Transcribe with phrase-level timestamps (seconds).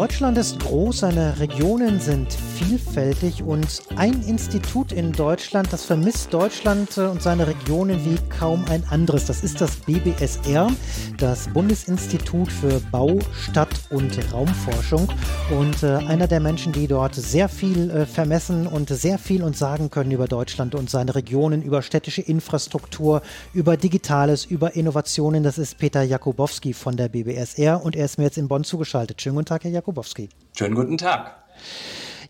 [0.00, 6.98] Deutschland ist groß, seine Regionen sind vielfältig und ein Institut in Deutschland, das vermisst Deutschland
[6.98, 9.24] und seine Regionen wie kaum ein anderes.
[9.24, 10.68] Das ist das BBSR,
[11.16, 15.08] das Bundesinstitut für Bau, Stadt und Raumforschung.
[15.50, 19.58] Und äh, einer der Menschen, die dort sehr viel äh, vermessen und sehr viel uns
[19.58, 23.22] sagen können über Deutschland und seine Regionen, über städtische Infrastruktur,
[23.54, 28.24] über Digitales, über Innovationen, das ist Peter Jakubowski von der BBSR und er ist mir
[28.24, 29.22] jetzt in Bonn zugeschaltet.
[29.22, 29.70] Schönen guten Tag, Herr.
[29.70, 30.28] Jakubowski.
[30.54, 31.36] Schönen guten Tag.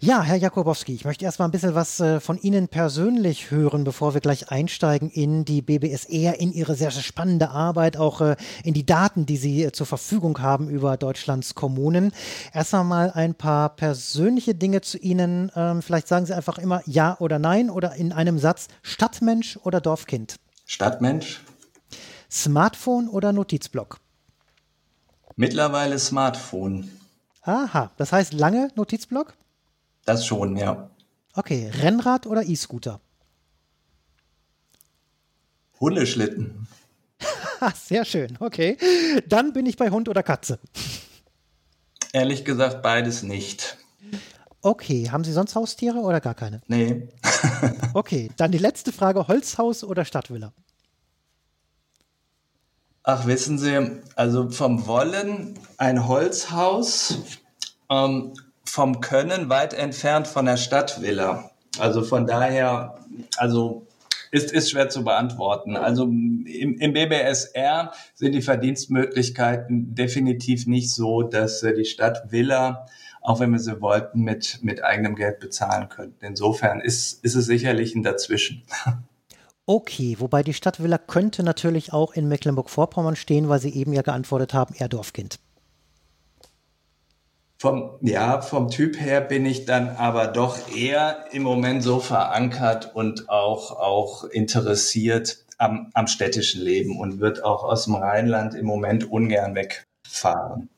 [0.02, 4.14] Ja, Herr Jakubowski, ich möchte erstmal ein bisschen was äh, von Ihnen persönlich hören, bevor
[4.14, 8.73] wir gleich einsteigen in die BBSR, in Ihre sehr, sehr spannende Arbeit, auch äh, in
[8.73, 12.12] die Daten, die Sie äh, zur Verfügung haben über Deutschlands Kommunen.
[12.54, 15.52] Erst einmal ein paar persönliche Dinge zu Ihnen.
[15.54, 19.82] Ähm, vielleicht sagen Sie einfach immer Ja oder Nein oder in einem Satz Stadtmensch oder
[19.82, 20.37] Dorfkind?
[20.64, 21.42] Stadtmensch.
[22.30, 23.98] Smartphone oder Notizblock?
[25.37, 26.90] Mittlerweile Smartphone.
[27.42, 29.35] Aha, das heißt lange Notizblock?
[30.11, 30.91] Das schon, ja.
[31.35, 33.01] Okay, Rennrad oder E-Scooter?
[35.79, 36.66] Hundeschlitten.
[37.77, 38.77] Sehr schön, okay.
[39.29, 40.59] Dann bin ich bei Hund oder Katze.
[42.13, 43.79] Ehrlich gesagt, beides nicht.
[44.63, 46.61] Okay, haben Sie sonst Haustiere oder gar keine?
[46.66, 47.09] Nee.
[47.95, 50.53] okay, dann die letzte Frage: Holzhaus oder Stadtvilla?
[53.05, 57.16] Ach, wissen Sie, also vom Wollen ein Holzhaus,
[57.88, 58.35] ähm,
[58.71, 61.51] vom Können weit entfernt von der Stadtvilla.
[61.80, 62.99] Also von daher,
[63.37, 63.87] also
[64.31, 65.76] ist, ist schwer zu beantworten.
[65.76, 72.87] Also im, im BBSR sind die Verdienstmöglichkeiten definitiv nicht so, dass die Stadtvilla,
[73.21, 76.25] auch wenn wir sie wollten, mit, mit eigenem Geld bezahlen könnten.
[76.25, 78.62] Insofern ist, ist es sicherlich ein Dazwischen.
[79.66, 84.54] Okay, wobei die Stadtvilla könnte natürlich auch in Mecklenburg-Vorpommern stehen, weil Sie eben ja geantwortet
[84.54, 85.38] haben, eher Dorfkind.
[87.60, 92.94] Vom, ja, vom Typ her bin ich dann aber doch eher im Moment so verankert
[92.94, 98.65] und auch, auch interessiert am, am städtischen Leben und wird auch aus dem Rheinland im
[98.65, 100.70] Moment ungern wegfahren.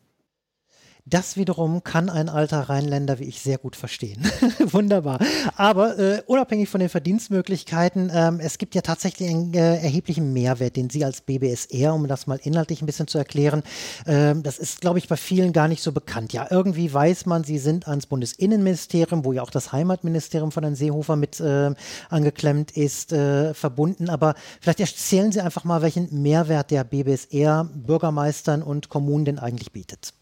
[1.04, 4.22] Das wiederum kann ein alter Rheinländer wie ich sehr gut verstehen.
[4.60, 5.18] Wunderbar.
[5.56, 10.76] Aber äh, unabhängig von den Verdienstmöglichkeiten, ähm, es gibt ja tatsächlich einen äh, erheblichen Mehrwert,
[10.76, 13.64] den Sie als BBSR, um das mal inhaltlich ein bisschen zu erklären,
[14.06, 16.32] äh, das ist, glaube ich, bei vielen gar nicht so bekannt.
[16.32, 20.76] Ja, irgendwie weiß man, Sie sind ans Bundesinnenministerium, wo ja auch das Heimatministerium von Herrn
[20.76, 21.74] Seehofer mit äh,
[22.10, 24.08] angeklemmt ist, äh, verbunden.
[24.08, 29.72] Aber vielleicht erzählen Sie einfach mal, welchen Mehrwert der BBSR Bürgermeistern und Kommunen denn eigentlich
[29.72, 30.14] bietet.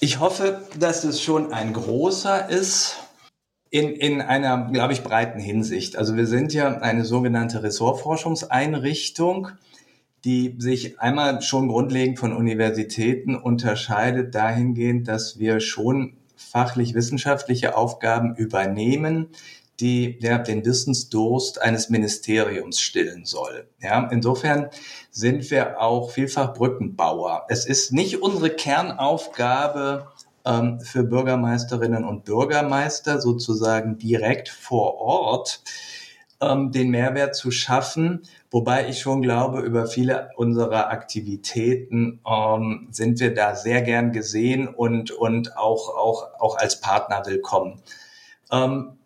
[0.00, 2.96] Ich hoffe, dass es schon ein großer ist
[3.70, 5.96] in, in einer, glaube ich, breiten Hinsicht.
[5.96, 9.48] Also wir sind ja eine sogenannte Ressortforschungseinrichtung,
[10.24, 18.34] die sich einmal schon grundlegend von Universitäten unterscheidet dahingehend, dass wir schon fachlich wissenschaftliche Aufgaben
[18.36, 19.28] übernehmen,
[19.80, 23.68] die ja, den Wissensdurst eines Ministeriums stillen soll.
[23.80, 24.70] Ja, insofern
[25.10, 27.46] sind wir auch vielfach Brückenbauer.
[27.48, 30.08] Es ist nicht unsere Kernaufgabe,
[30.44, 35.62] ähm, für Bürgermeisterinnen und Bürgermeister sozusagen direkt vor Ort
[36.40, 38.22] ähm, den Mehrwert zu schaffen.
[38.50, 44.68] Wobei ich schon glaube, über viele unserer Aktivitäten ähm, sind wir da sehr gern gesehen
[44.68, 47.80] und, und auch, auch, auch als Partner willkommen.
[48.52, 48.98] Ähm,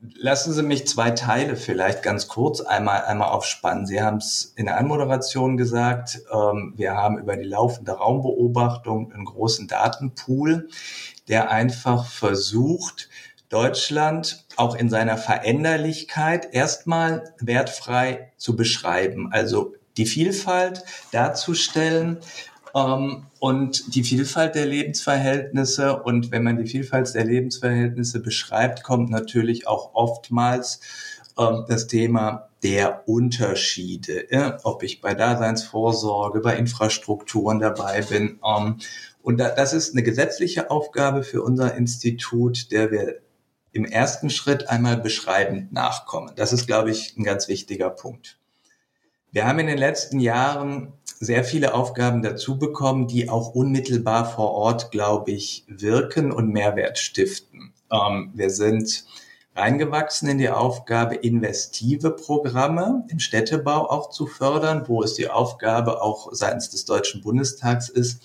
[0.00, 3.84] Lassen Sie mich zwei Teile vielleicht ganz kurz einmal, einmal aufspannen.
[3.84, 9.24] Sie haben es in der Anmoderation gesagt, ähm, wir haben über die laufende Raumbeobachtung einen
[9.24, 10.68] großen Datenpool,
[11.26, 13.08] der einfach versucht,
[13.48, 19.32] Deutschland auch in seiner Veränderlichkeit erstmal wertfrei zu beschreiben.
[19.32, 22.18] Also die Vielfalt darzustellen,
[23.38, 26.02] und die Vielfalt der Lebensverhältnisse.
[26.02, 30.80] Und wenn man die Vielfalt der Lebensverhältnisse beschreibt, kommt natürlich auch oftmals
[31.38, 34.26] ähm, das Thema der Unterschiede,
[34.64, 38.40] ob ich bei Daseinsvorsorge, bei Infrastrukturen dabei bin.
[38.44, 38.78] Ähm,
[39.22, 43.20] und da, das ist eine gesetzliche Aufgabe für unser Institut, der wir
[43.72, 46.32] im ersten Schritt einmal beschreibend nachkommen.
[46.34, 48.38] Das ist, glaube ich, ein ganz wichtiger Punkt.
[49.30, 54.52] Wir haben in den letzten Jahren sehr viele Aufgaben dazu bekommen, die auch unmittelbar vor
[54.52, 57.72] Ort, glaube ich, wirken und Mehrwert stiften.
[57.90, 59.04] Ähm, wir sind
[59.56, 66.00] reingewachsen in die Aufgabe, investive Programme im Städtebau auch zu fördern, wo es die Aufgabe
[66.00, 68.22] auch seitens des Deutschen Bundestags ist,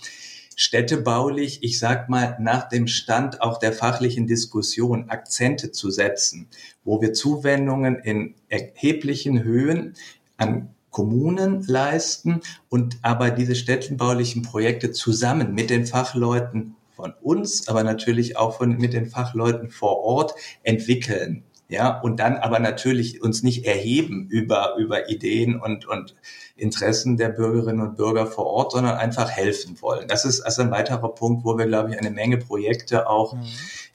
[0.56, 6.48] städtebaulich, ich sag mal, nach dem Stand auch der fachlichen Diskussion Akzente zu setzen,
[6.84, 9.96] wo wir Zuwendungen in erheblichen Höhen
[10.38, 17.84] an Kommunen leisten und aber diese städtenbaulichen Projekte zusammen mit den Fachleuten von uns, aber
[17.84, 21.44] natürlich auch von, mit den Fachleuten vor Ort entwickeln.
[21.68, 26.14] Ja, und dann aber natürlich uns nicht erheben über, über Ideen und, und
[26.56, 30.08] Interessen der Bürgerinnen und Bürger vor Ort, sondern einfach helfen wollen.
[30.08, 33.42] Das ist also ein weiterer Punkt, wo wir, glaube ich, eine Menge Projekte auch mhm.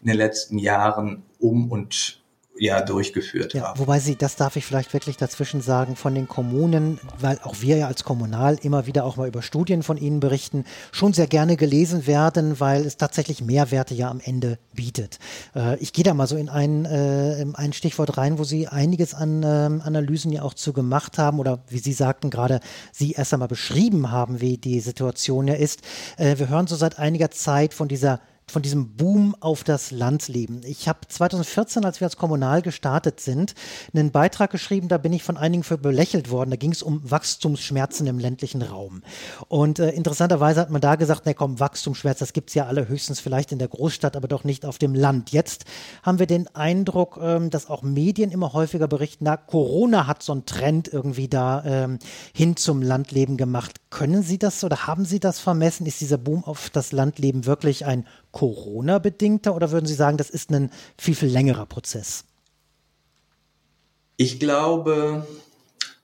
[0.00, 2.20] in den letzten Jahren um und
[2.58, 3.78] ja durchgeführt ja, haben.
[3.78, 7.76] Wobei Sie, das darf ich vielleicht wirklich dazwischen sagen, von den Kommunen, weil auch wir
[7.76, 11.56] ja als Kommunal immer wieder auch mal über Studien von Ihnen berichten, schon sehr gerne
[11.56, 15.18] gelesen werden, weil es tatsächlich Mehrwerte ja am Ende bietet.
[15.54, 19.14] Äh, ich gehe da mal so in ein, äh, ein Stichwort rein, wo Sie einiges
[19.14, 22.60] an ähm, Analysen ja auch zu gemacht haben oder wie Sie sagten gerade,
[22.92, 25.82] Sie erst einmal beschrieben haben, wie die Situation ja ist.
[26.16, 28.20] Äh, wir hören so seit einiger Zeit von dieser
[28.50, 30.62] von diesem Boom auf das Landleben.
[30.64, 33.54] Ich habe 2014, als wir als Kommunal gestartet sind,
[33.94, 36.50] einen Beitrag geschrieben, da bin ich von einigen für belächelt worden.
[36.50, 39.02] Da ging es um Wachstumsschmerzen im ländlichen Raum.
[39.48, 42.88] Und äh, interessanterweise hat man da gesagt, na komm, Wachstumsschmerz, das gibt es ja alle
[42.88, 45.30] höchstens vielleicht in der Großstadt, aber doch nicht auf dem Land.
[45.30, 45.64] Jetzt
[46.02, 50.32] haben wir den Eindruck, ähm, dass auch Medien immer häufiger berichten, na, Corona hat so
[50.32, 51.98] einen Trend irgendwie da ähm,
[52.34, 53.76] hin zum Landleben gemacht.
[53.90, 55.86] Können Sie das oder haben Sie das vermessen?
[55.86, 60.50] Ist dieser Boom auf das Landleben wirklich ein Corona-bedingter oder würden Sie sagen, das ist
[60.50, 62.24] ein viel, viel längerer Prozess?
[64.16, 65.26] Ich glaube,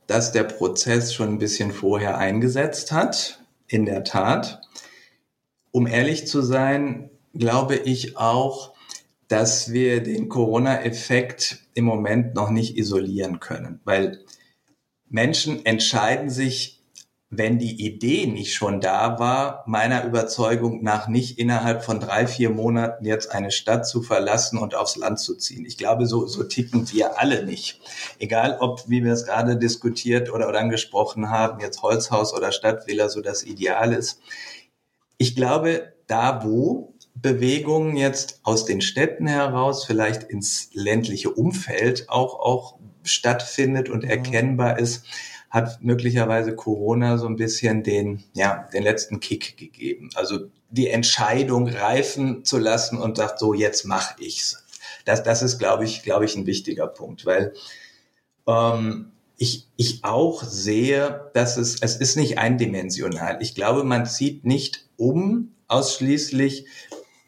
[0.06, 4.60] dass der Prozess schon ein bisschen vorher eingesetzt hat, in der Tat.
[5.70, 8.74] Um ehrlich zu sein, glaube ich auch,
[9.28, 14.24] dass wir den Corona-Effekt im Moment noch nicht isolieren können, weil
[15.08, 16.83] Menschen entscheiden sich
[17.38, 22.50] wenn die Idee nicht schon da war, meiner Überzeugung nach nicht innerhalb von drei, vier
[22.50, 25.64] Monaten jetzt eine Stadt zu verlassen und aufs Land zu ziehen.
[25.64, 27.80] Ich glaube, so, so ticken wir alle nicht.
[28.18, 33.08] Egal, ob, wie wir es gerade diskutiert oder, oder angesprochen haben, jetzt Holzhaus oder Stadtvilla
[33.08, 34.20] so das Ideal ist.
[35.18, 42.40] Ich glaube, da wo Bewegungen jetzt aus den Städten heraus vielleicht ins ländliche Umfeld auch,
[42.40, 44.10] auch stattfindet und mhm.
[44.10, 45.04] erkennbar ist,
[45.54, 50.10] hat möglicherweise Corona so ein bisschen den, ja, den letzten Kick gegeben.
[50.16, 54.64] Also die Entscheidung reifen zu lassen und sagt, so jetzt mach ich's.
[55.04, 57.54] Das, das ist, glaube ich, glaube ich, ein wichtiger Punkt, weil
[58.48, 63.38] ähm, ich, ich auch sehe, dass es, es ist nicht eindimensional.
[63.40, 66.66] Ich glaube, man zieht nicht um ausschließlich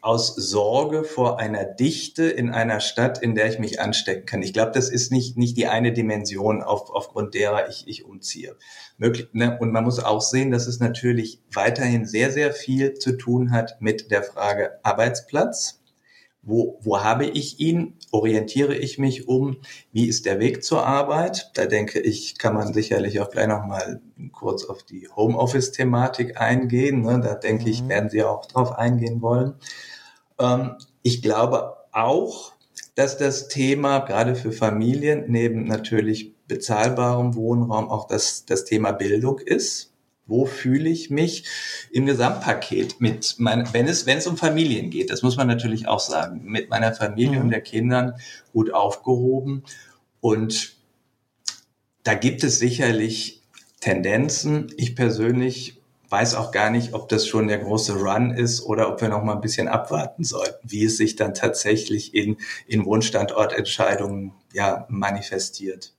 [0.07, 4.41] aus Sorge vor einer Dichte in einer Stadt, in der ich mich anstecken kann.
[4.41, 8.55] Ich glaube, das ist nicht, nicht die eine Dimension, auf, aufgrund derer ich, ich umziehe.
[8.97, 9.57] Möglich, ne?
[9.59, 13.81] Und man muss auch sehen, dass es natürlich weiterhin sehr, sehr viel zu tun hat
[13.81, 15.81] mit der Frage Arbeitsplatz.
[16.41, 17.95] Wo, wo habe ich ihn?
[18.11, 19.57] Orientiere ich mich um?
[19.91, 21.51] Wie ist der Weg zur Arbeit?
[21.55, 23.99] Da denke ich, kann man sicherlich auch gleich nochmal
[24.31, 27.01] kurz auf die Homeoffice-Thematik eingehen.
[27.01, 27.19] Ne?
[27.21, 27.69] Da denke mhm.
[27.69, 29.55] ich, werden Sie auch drauf eingehen wollen.
[30.39, 32.53] Ähm, ich glaube auch,
[32.95, 39.39] dass das Thema gerade für Familien neben natürlich bezahlbarem Wohnraum auch das, das Thema Bildung
[39.39, 39.93] ist.
[40.25, 41.45] Wo fühle ich mich
[41.91, 45.87] im Gesamtpaket mit mein, wenn es, wenn es um Familien geht, das muss man natürlich
[45.87, 47.45] auch sagen, mit meiner Familie mhm.
[47.45, 48.15] und der Kindern
[48.51, 49.63] gut aufgehoben.
[50.19, 50.75] Und
[52.03, 53.41] da gibt es sicherlich
[53.79, 54.73] Tendenzen.
[54.75, 55.76] Ich persönlich
[56.09, 59.23] weiß auch gar nicht, ob das schon der große Run ist oder ob wir noch
[59.23, 65.96] mal ein bisschen abwarten sollten, wie es sich dann tatsächlich in, in Wohnstandortentscheidungen ja, manifestiert.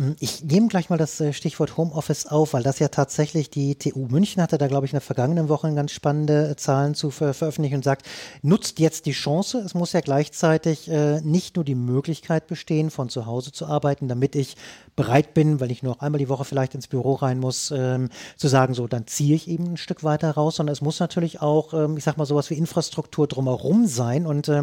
[0.00, 3.74] Hm, ich nehme gleich mal das äh, Stichwort Homeoffice auf, weil das ja tatsächlich die
[3.74, 7.10] TU München hatte da, glaube ich, in der vergangenen Woche ganz spannende äh, Zahlen zu
[7.10, 8.06] ver veröffentlichen und sagt,
[8.40, 9.58] nutzt jetzt die Chance.
[9.58, 14.08] Es muss ja gleichzeitig äh, nicht nur die Möglichkeit bestehen, von zu Hause zu arbeiten,
[14.08, 14.56] damit ich
[14.96, 18.08] bereit bin, weil ich nur noch einmal die Woche vielleicht ins Büro rein muss, ähm,
[18.36, 21.42] zu sagen, so, dann ziehe ich eben ein Stück weiter raus, sondern es muss natürlich
[21.42, 24.26] auch, ähm, ich sag mal, sowas wie Infrastruktur drumherum sein.
[24.26, 24.62] Und äh,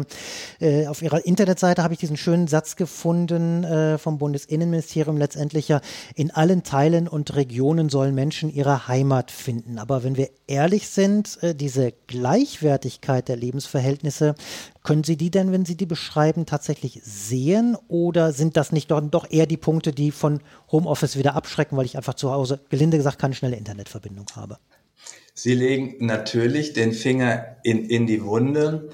[0.60, 5.82] äh auf ihrer Internetseite habe ich diesen schönen Satz gefunden äh, vom Bundesinnenministerium letztendlich ja,
[6.14, 9.78] in allen Teilen und Regionen sollen Menschen ihre Heimat finden.
[9.78, 14.34] Aber wenn wir ehrlich sind, äh, diese Gleichwertigkeit der Lebensverhältnisse,
[14.82, 19.02] können Sie die denn, wenn Sie die beschreiben, tatsächlich sehen oder sind das nicht doch,
[19.02, 20.40] doch eher die Punkte, die von
[20.72, 24.56] Homeoffice wieder abschrecken, weil ich einfach zu Hause, gelinde gesagt, keine schnelle Internetverbindung habe?
[25.34, 28.88] Sie legen natürlich den Finger in, in die Wunde.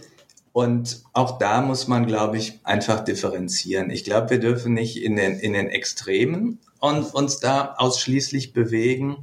[0.54, 3.90] Und auch da muss man, glaube ich, einfach differenzieren.
[3.90, 9.16] Ich glaube, wir dürfen nicht in den, in den Extremen und uns da ausschließlich bewegen.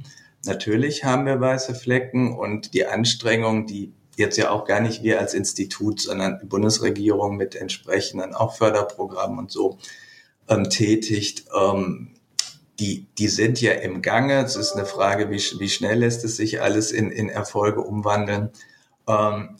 [0.44, 5.20] Natürlich haben wir weiße Flecken und die Anstrengung, die jetzt ja auch gar nicht wir
[5.20, 9.78] als Institut, sondern die Bundesregierung mit entsprechenden auch Förderprogrammen und so
[10.48, 12.10] ähm, tätigt, ähm,
[12.78, 14.44] die, die sind ja im Gange.
[14.44, 18.50] Es ist eine Frage, wie, wie schnell lässt es sich alles in, in Erfolge umwandeln.
[19.08, 19.56] Ähm,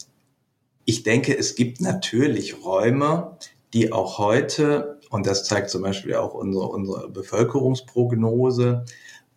[0.85, 3.37] ich denke, es gibt natürlich Räume,
[3.73, 8.85] die auch heute, und das zeigt zum Beispiel auch unsere, unsere Bevölkerungsprognose,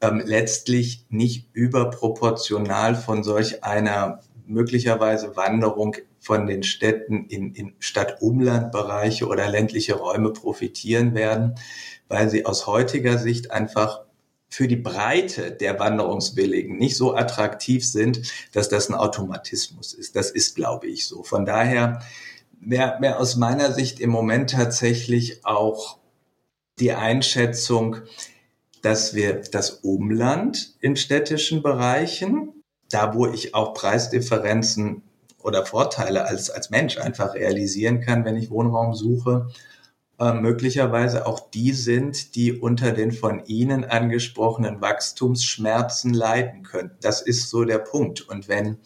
[0.01, 9.27] ähm, letztlich nicht überproportional von solch einer möglicherweise Wanderung von den Städten in, in Stadt-Umland-Bereiche
[9.27, 11.55] oder ländliche Räume profitieren werden,
[12.07, 14.04] weil sie aus heutiger Sicht einfach
[14.55, 18.21] für die Breite der Wanderungswilligen nicht so attraktiv sind,
[18.53, 20.15] dass das ein Automatismus ist.
[20.15, 21.23] Das ist, glaube ich, so.
[21.23, 22.01] Von daher
[22.61, 25.97] wäre wär aus meiner Sicht im Moment tatsächlich auch
[26.79, 27.97] die Einschätzung,
[28.81, 35.01] dass wir das Umland in städtischen Bereichen, da wo ich auch Preisdifferenzen
[35.43, 39.49] oder Vorteile als, als Mensch einfach realisieren kann, wenn ich Wohnraum suche,
[40.17, 46.91] äh, möglicherweise auch die sind, die unter den von Ihnen angesprochenen Wachstumsschmerzen leiden können.
[47.01, 48.21] Das ist so der Punkt.
[48.21, 48.77] Und wenn,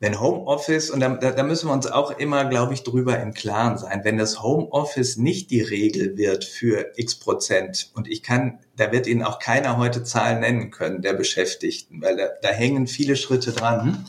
[0.00, 3.76] wenn Homeoffice, und da, da müssen wir uns auch immer, glaube ich, drüber im Klaren
[3.76, 8.92] sein, wenn das Homeoffice nicht die Regel wird für x Prozent, und ich kann, da
[8.92, 13.16] wird Ihnen auch keiner heute Zahlen nennen können, der Beschäftigten, weil da, da hängen viele
[13.16, 14.06] Schritte dran.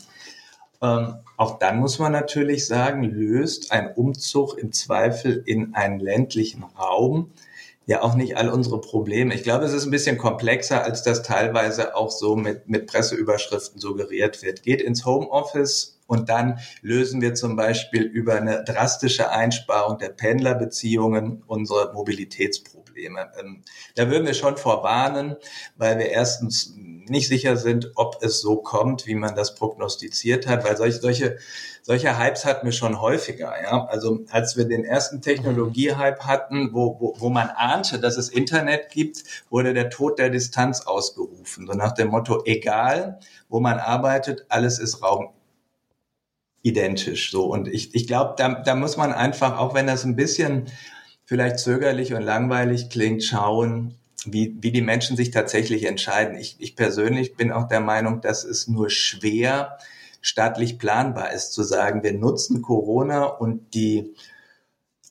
[0.82, 6.64] Ähm, auch dann muss man natürlich sagen, löst ein Umzug im Zweifel in einen ländlichen
[6.64, 7.32] Raum
[7.86, 9.34] ja auch nicht all unsere Probleme.
[9.34, 13.80] Ich glaube, es ist ein bisschen komplexer, als das teilweise auch so mit, mit Presseüberschriften
[13.80, 14.62] suggeriert wird.
[14.62, 21.44] Geht ins Homeoffice und dann lösen wir zum Beispiel über eine drastische Einsparung der Pendlerbeziehungen
[21.46, 22.75] unsere Mobilitätsprobleme.
[23.04, 23.62] Ähm,
[23.94, 25.36] da würden wir schon vorwarnen,
[25.76, 26.74] weil wir erstens
[27.08, 31.38] nicht sicher sind, ob es so kommt, wie man das prognostiziert hat, weil solche, solche,
[31.82, 33.54] solche Hypes hatten wir schon häufiger.
[33.62, 33.86] Ja?
[33.86, 38.90] Also als wir den ersten Technologie-Hype hatten, wo, wo, wo man ahnte, dass es Internet
[38.90, 41.66] gibt, wurde der Tod der Distanz ausgerufen.
[41.66, 45.30] So nach dem Motto, egal, wo man arbeitet, alles ist Raum
[46.62, 47.30] identisch.
[47.30, 47.44] So.
[47.44, 50.66] Und ich, ich glaube, da, da muss man einfach, auch wenn das ein bisschen
[51.26, 56.36] vielleicht zögerlich und langweilig klingt, schauen, wie, wie die Menschen sich tatsächlich entscheiden.
[56.38, 59.78] Ich, ich persönlich bin auch der Meinung, dass es nur schwer
[60.22, 64.14] staatlich planbar ist, zu sagen, wir nutzen Corona und die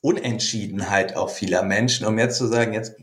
[0.02, 2.96] Unentschiedenheit auch vieler Menschen, um jetzt zu sagen, jetzt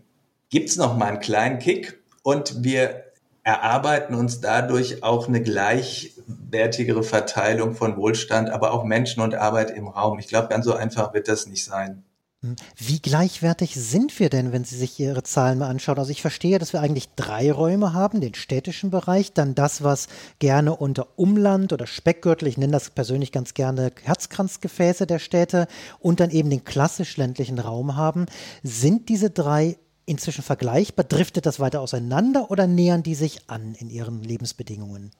[0.49, 3.03] gibt's noch mal einen kleinen Kick und wir
[3.43, 9.87] erarbeiten uns dadurch auch eine gleichwertigere Verteilung von Wohlstand, aber auch Menschen und Arbeit im
[9.87, 10.19] Raum.
[10.19, 12.03] Ich glaube, ganz so einfach wird das nicht sein.
[12.43, 12.57] Hm.
[12.75, 15.97] Wie gleichwertig sind wir denn, wenn Sie sich Ihre Zahlen mal anschauen?
[15.97, 20.07] Also ich verstehe, dass wir eigentlich drei Räume haben, den städtischen Bereich, dann das, was
[20.39, 25.67] gerne unter Umland oder Speckgürtel, ich nenne das persönlich ganz gerne Herzkranzgefäße der Städte
[25.99, 28.25] und dann eben den klassisch ländlichen Raum haben.
[28.61, 31.05] Sind diese drei inzwischen vergleichbar?
[31.05, 35.11] Driftet das weiter auseinander oder nähern die sich an in ihren Lebensbedingungen?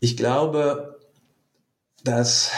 [0.00, 0.98] Ich glaube,
[2.02, 2.50] dass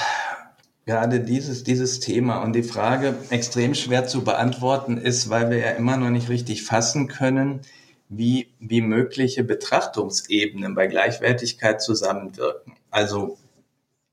[0.87, 5.71] gerade dieses, dieses Thema und die Frage extrem schwer zu beantworten ist, weil wir ja
[5.71, 7.61] immer noch nicht richtig fassen können,
[8.09, 12.75] wie, wie mögliche Betrachtungsebenen bei Gleichwertigkeit zusammenwirken.
[12.90, 13.37] Also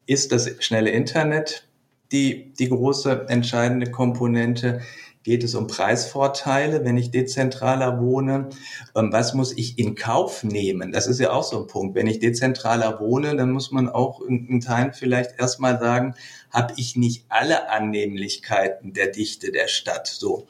[0.08, 1.68] ist das schnelle Internet
[2.12, 4.82] die, die große entscheidende Komponente?
[5.22, 8.50] Geht es um Preisvorteile, wenn ich dezentraler wohne?
[8.94, 10.92] Ähm, was muss ich in Kauf nehmen?
[10.92, 11.96] Das ist ja auch so ein Punkt.
[11.96, 16.16] Wenn ich dezentraler wohne, dann muss man auch in Teilen vielleicht erstmal sagen,
[16.54, 20.08] habe ich nicht alle Annehmlichkeiten der Dichte der Stadt.
[20.08, 20.48] So.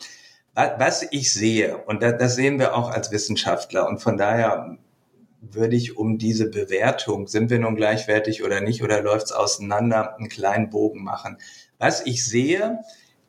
[0.53, 4.77] Was ich sehe, und das sehen wir auch als Wissenschaftler, und von daher
[5.41, 10.15] würde ich um diese Bewertung, sind wir nun gleichwertig oder nicht, oder läuft es auseinander,
[10.15, 11.37] einen kleinen Bogen machen.
[11.79, 12.79] Was ich sehe,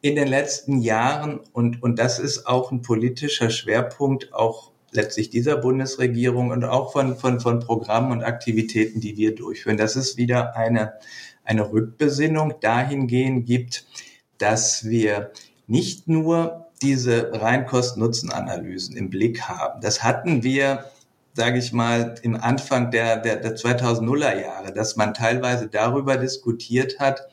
[0.00, 5.56] in den letzten Jahren, und, und das ist auch ein politischer Schwerpunkt, auch letztlich dieser
[5.56, 10.56] Bundesregierung und auch von, von, von Programmen und Aktivitäten, die wir durchführen, dass es wieder
[10.56, 10.92] eine,
[11.44, 13.86] eine Rückbesinnung dahingehend gibt,
[14.38, 15.30] dass wir
[15.66, 19.80] nicht nur diese rein Kosten-Nutzen-Analysen im Blick haben.
[19.80, 20.84] Das hatten wir,
[21.32, 26.98] sage ich mal, im Anfang der, der, der 2000er Jahre, dass man teilweise darüber diskutiert
[26.98, 27.28] hat,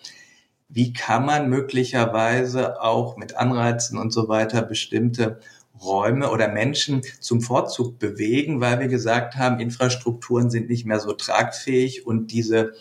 [0.70, 5.42] wie kann man möglicherweise auch mit Anreizen und so weiter bestimmte
[5.84, 11.14] Räume oder Menschen zum Vorzug bewegen, weil wir gesagt haben, Infrastrukturen sind nicht mehr so
[11.14, 12.74] tragfähig und diese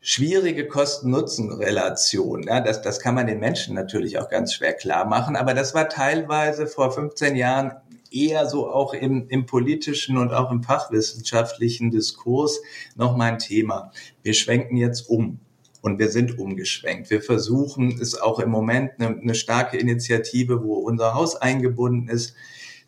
[0.00, 5.36] schwierige Kosten-Nutzen-Relation, ja, das, das kann man den Menschen natürlich auch ganz schwer klar machen,
[5.36, 7.72] aber das war teilweise vor 15 Jahren
[8.10, 12.60] eher so auch im, im politischen und auch im fachwissenschaftlichen Diskurs
[12.96, 13.92] noch mal ein Thema.
[14.22, 15.40] Wir schwenken jetzt um.
[15.82, 17.08] Und wir sind umgeschwenkt.
[17.08, 22.34] Wir versuchen es auch im Moment eine, eine starke Initiative, wo unser Haus eingebunden ist,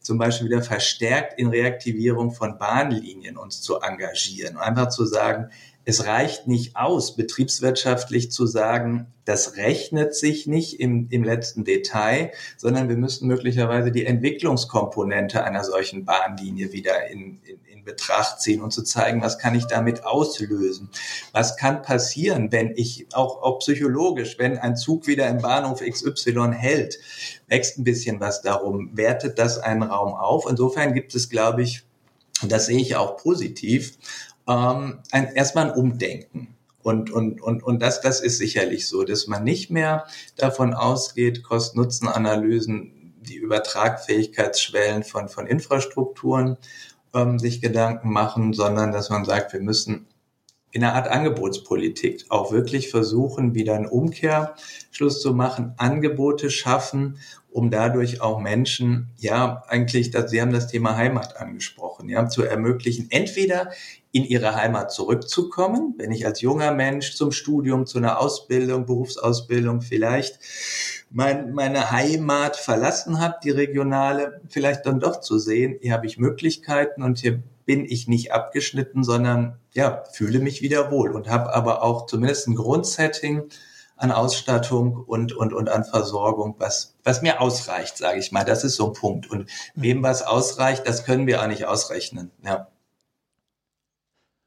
[0.02, 4.58] zum Beispiel wieder verstärkt in Reaktivierung von Bahnlinien uns zu engagieren.
[4.58, 5.48] Einfach zu sagen,
[5.84, 12.32] es reicht nicht aus, betriebswirtschaftlich zu sagen, das rechnet sich nicht im, im letzten Detail,
[12.56, 18.62] sondern wir müssen möglicherweise die Entwicklungskomponente einer solchen Bahnlinie wieder in, in, in Betracht ziehen
[18.62, 20.88] und zu zeigen, was kann ich damit auslösen?
[21.32, 26.52] Was kann passieren, wenn ich auch, auch psychologisch, wenn ein Zug wieder im Bahnhof XY
[26.52, 26.98] hält,
[27.48, 30.46] wächst ein bisschen was darum, wertet das einen Raum auf.
[30.48, 31.84] Insofern gibt es, glaube ich,
[32.42, 33.96] und das sehe ich auch positiv,
[34.48, 36.54] ähm, ein, erstmal ein Umdenken.
[36.82, 40.06] Und, und, und, und das, das ist sicherlich so, dass man nicht mehr
[40.36, 46.56] davon ausgeht, Kosten-Nutzen-Analysen, die Übertragfähigkeitsschwellen von, von Infrastrukturen
[47.14, 50.08] ähm, sich Gedanken machen, sondern dass man sagt, wir müssen
[50.72, 57.18] in einer Art Angebotspolitik auch wirklich versuchen, wieder einen Umkehrschluss zu machen, Angebote schaffen
[57.52, 62.42] um dadurch auch Menschen, ja, eigentlich, dass, Sie haben das Thema Heimat angesprochen, ja, zu
[62.42, 63.70] ermöglichen, entweder
[64.10, 69.82] in ihre Heimat zurückzukommen, wenn ich als junger Mensch zum Studium, zu einer Ausbildung, Berufsausbildung
[69.82, 70.38] vielleicht
[71.10, 76.18] mein, meine Heimat verlassen habe, die regionale, vielleicht dann doch zu sehen, hier habe ich
[76.18, 81.54] Möglichkeiten und hier bin ich nicht abgeschnitten, sondern ja, fühle mich wieder wohl und habe
[81.54, 83.50] aber auch zumindest ein Grundsetting,
[84.02, 88.44] an Ausstattung und, und, und an Versorgung, was, was mir ausreicht, sage ich mal.
[88.44, 89.30] Das ist so ein Punkt.
[89.30, 92.32] Und wem was ausreicht, das können wir auch nicht ausrechnen.
[92.44, 92.66] Ja.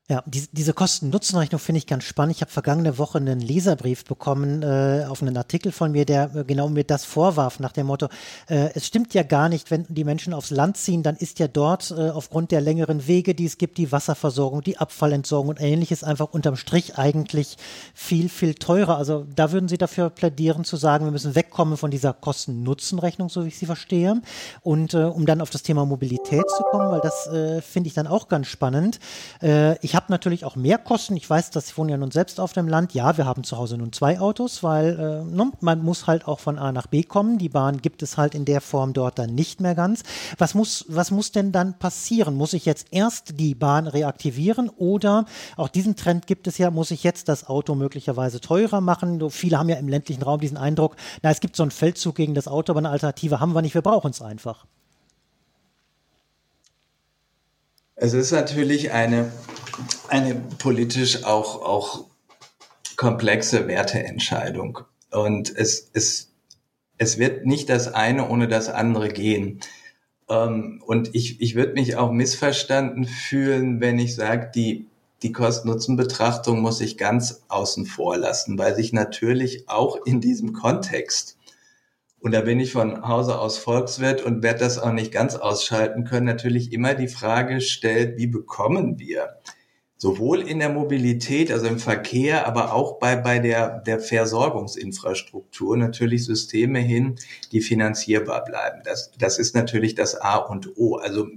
[0.08, 2.36] Ja, die, diese Kosten-Nutzen-Rechnung finde ich ganz spannend.
[2.36, 6.44] Ich habe vergangene Woche einen Leserbrief bekommen äh, auf einen Artikel von mir, der äh,
[6.44, 8.10] genau mir das vorwarf nach dem Motto,
[8.48, 11.48] äh, es stimmt ja gar nicht, wenn die Menschen aufs Land ziehen, dann ist ja
[11.48, 16.04] dort äh, aufgrund der längeren Wege, die es gibt, die Wasserversorgung, die Abfallentsorgung und ähnliches
[16.04, 17.58] einfach unterm Strich eigentlich
[17.96, 19.00] viel, viel teurer.
[19.00, 23.44] Also da würden Sie dafür plädieren zu sagen, wir müssen wegkommen von dieser Kosten-Nutzen-Rechnung, so
[23.44, 24.22] wie ich sie verstehe.
[24.62, 27.96] Und äh, um dann auf das Thema Mobilität zu kommen, weil das äh, finde ich
[27.96, 29.00] dann auch ganz spannend.
[29.42, 31.16] Äh, habe natürlich auch mehr Kosten.
[31.16, 32.94] Ich weiß, dass ich wohne ja nun selbst auf dem Land.
[32.94, 36.40] Ja, wir haben zu Hause nun zwei Autos, weil äh, ne, man muss halt auch
[36.40, 37.38] von A nach B kommen.
[37.38, 40.04] Die Bahn gibt es halt in der Form dort dann nicht mehr ganz.
[40.38, 42.36] Was muss, was muss denn dann passieren?
[42.36, 45.26] Muss ich jetzt erst die Bahn reaktivieren oder
[45.58, 49.20] auch diesen Trend gibt es ja, muss ich jetzt das Auto möglicherweise teurer machen?
[49.20, 52.16] So, viele haben ja im ländlichen Raum diesen Eindruck, na, es gibt so einen Feldzug
[52.16, 54.66] gegen das Auto, aber eine Alternative haben wir nicht, wir brauchen es einfach.
[57.98, 59.32] Es ist natürlich eine,
[60.10, 62.06] eine politisch auch, auch
[62.96, 64.80] komplexe Werteentscheidung.
[65.12, 66.32] Und es, es,
[66.98, 69.60] es wird nicht das eine ohne das andere gehen.
[70.30, 74.88] Ähm, und ich, ich würde mich auch missverstanden fühlen, wenn ich sage, die,
[75.24, 81.38] die Kosten-Nutzen-Betrachtung muss ich ganz außen vor lassen, weil sich natürlich auch in diesem Kontext
[82.26, 86.06] und da bin ich von Hause aus Volkswirt und werde das auch nicht ganz ausschalten
[86.06, 89.36] können, natürlich immer die Frage stellt, wie bekommen wir
[89.98, 96.26] sowohl in der Mobilität, also im Verkehr, aber auch bei, bei der, der Versorgungsinfrastruktur natürlich
[96.26, 97.16] Systeme hin,
[97.52, 98.82] die finanzierbar bleiben.
[98.84, 100.96] Das, das ist natürlich das A und O.
[100.98, 101.28] Also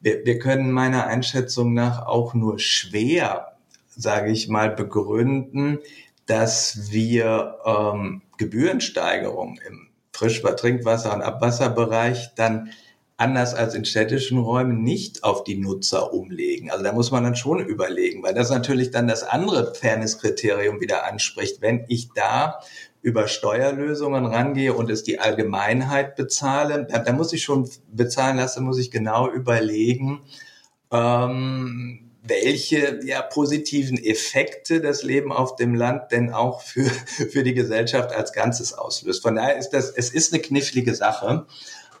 [0.00, 3.56] wir, wir können meiner Einschätzung nach auch nur schwer,
[3.88, 5.78] sage ich mal, begründen,
[6.26, 12.70] dass wir ähm, Gebührensteigerungen im Frischwasser, Trinkwasser und Abwasserbereich dann
[13.22, 16.70] anders als in städtischen Räumen nicht auf die Nutzer umlegen.
[16.70, 21.04] Also da muss man dann schon überlegen, weil das natürlich dann das andere Fairness-Kriterium wieder
[21.04, 21.62] anspricht.
[21.62, 22.58] Wenn ich da
[23.00, 28.78] über Steuerlösungen rangehe und es die Allgemeinheit bezahle, da muss ich schon bezahlen lassen, muss
[28.78, 30.20] ich genau überlegen,
[30.90, 36.84] ähm, welche ja, positiven Effekte das Leben auf dem Land denn auch für,
[37.30, 39.22] für die Gesellschaft als Ganzes auslöst.
[39.22, 41.46] Von daher ist das, es ist eine knifflige Sache.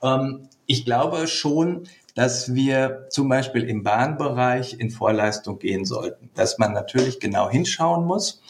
[0.02, 6.58] Ähm, ich glaube schon, dass wir zum Beispiel im Bahnbereich in Vorleistung gehen sollten, dass
[6.58, 8.42] man natürlich genau hinschauen muss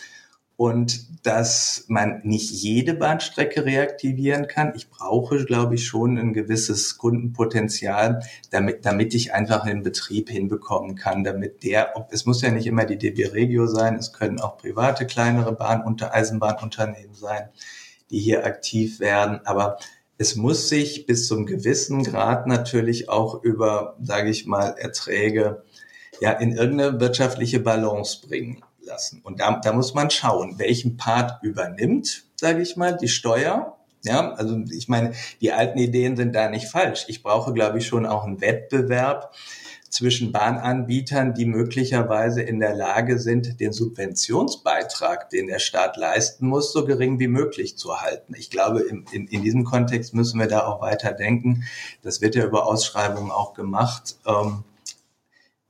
[0.57, 4.73] und dass man nicht jede Bahnstrecke reaktivieren kann.
[4.77, 10.97] Ich brauche, glaube ich, schon ein gewisses Kundenpotenzial, damit, damit ich einfach einen Betrieb hinbekommen
[10.97, 14.57] kann, damit der, es muss ja nicht immer die DB Regio sein, es können auch
[14.57, 17.49] private kleinere Bahn- und Eisenbahnunternehmen sein,
[18.11, 19.79] die hier aktiv werden, aber
[20.23, 25.65] es muss sich bis zum gewissen Grad natürlich auch über, sage ich mal, Erträge
[26.21, 29.21] ja in irgendeine wirtschaftliche Balance bringen lassen.
[29.25, 33.77] Und da, da muss man schauen, welchen Part übernimmt, sage ich mal, die Steuer.
[34.05, 37.07] Ja, also ich meine, die alten Ideen sind da nicht falsch.
[37.09, 39.35] Ich brauche, glaube ich, schon auch einen Wettbewerb
[39.93, 46.73] zwischen Bahnanbietern, die möglicherweise in der Lage sind, den Subventionsbeitrag, den der Staat leisten muss,
[46.73, 48.35] so gering wie möglich zu halten.
[48.35, 51.65] Ich glaube, in, in, in diesem Kontext müssen wir da auch weiter denken.
[52.01, 54.17] Das wird ja über Ausschreibungen auch gemacht.
[54.27, 54.65] Ähm,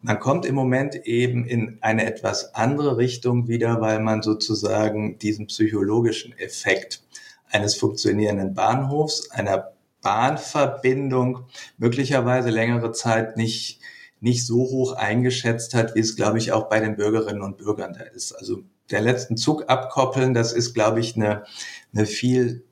[0.01, 5.49] man kommt im Moment eben in eine etwas andere Richtung wieder, weil man sozusagen diesen
[5.49, 7.03] psychologischen Effekt
[7.51, 13.81] eines funktionierenden Bahnhofs, einer Bahnverbindung möglicherweise längere Zeit nicht,
[14.23, 17.93] nicht so hoch eingeschätzt hat, wie es, glaube ich, auch bei den Bürgerinnen und Bürgern
[17.93, 18.33] da ist.
[18.33, 21.45] Also der letzten Zug abkoppeln, das ist, glaube ich, eine,
[21.93, 22.65] eine viel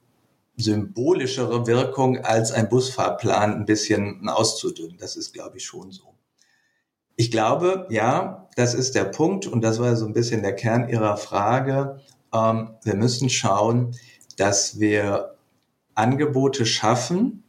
[0.57, 4.97] symbolischere Wirkung, als ein Busfahrplan ein bisschen auszudünnen.
[4.99, 6.15] Das ist, glaube ich, schon so.
[7.17, 10.89] Ich glaube, ja, das ist der Punkt und das war so ein bisschen der Kern
[10.89, 12.01] Ihrer Frage.
[12.33, 13.97] Ähm, wir müssen schauen,
[14.37, 15.35] dass wir
[15.97, 17.43] Angebote schaffen,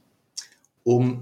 [0.83, 1.21] um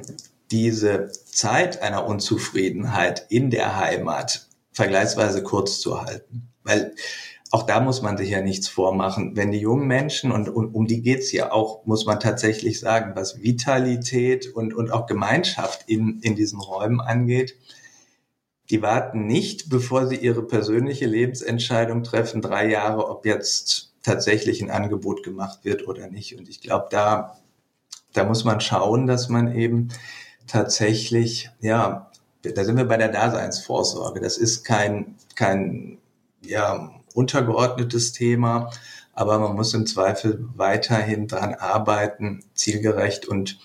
[0.51, 6.49] diese Zeit einer Unzufriedenheit in der Heimat vergleichsweise kurz zu halten.
[6.63, 6.93] Weil
[7.51, 9.35] auch da muss man sich ja nichts vormachen.
[9.35, 13.13] Wenn die jungen Menschen, und, und um die geht's ja auch, muss man tatsächlich sagen,
[13.15, 17.55] was Vitalität und, und auch Gemeinschaft in, in diesen Räumen angeht,
[18.69, 24.69] die warten nicht, bevor sie ihre persönliche Lebensentscheidung treffen, drei Jahre, ob jetzt tatsächlich ein
[24.69, 26.37] Angebot gemacht wird oder nicht.
[26.37, 27.39] Und ich glaube, da,
[28.13, 29.89] da muss man schauen, dass man eben
[30.49, 34.19] tatsächlich, ja, da sind wir bei der Daseinsvorsorge.
[34.19, 35.99] Das ist kein, kein,
[36.41, 38.71] ja, untergeordnetes Thema,
[39.13, 43.59] aber man muss im Zweifel weiterhin dran arbeiten, zielgerecht und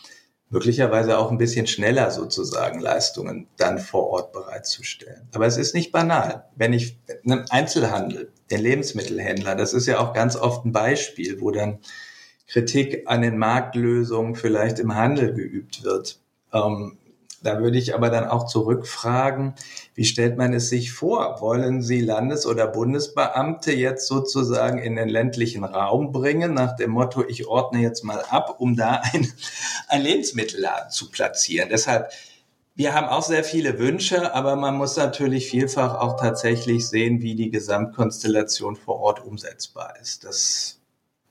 [0.51, 5.29] möglicherweise auch ein bisschen schneller sozusagen Leistungen dann vor Ort bereitzustellen.
[5.35, 6.45] Aber es ist nicht banal.
[6.57, 11.51] Wenn ich einen Einzelhandel, den Lebensmittelhändler, das ist ja auch ganz oft ein Beispiel, wo
[11.51, 11.79] dann
[12.47, 16.21] Kritik an den Marktlösungen vielleicht im Handel geübt wird.
[16.55, 16.99] Ähm,
[17.45, 19.55] da würde ich aber dann auch zurückfragen,
[19.95, 21.43] wie stellt man es sich vor?
[21.43, 27.23] Wollen Sie Landes- oder Bundesbeamte jetzt sozusagen in den ländlichen Raum bringen, nach dem Motto,
[27.23, 29.31] ich ordne jetzt mal ab, um da ein,
[29.89, 31.69] ein Lebensmittelladen zu platzieren?
[31.69, 32.11] Deshalb,
[32.75, 37.35] wir haben auch sehr viele Wünsche, aber man muss natürlich vielfach auch tatsächlich sehen, wie
[37.35, 40.25] die Gesamtkonstellation vor Ort umsetzbar ist.
[40.25, 40.81] Das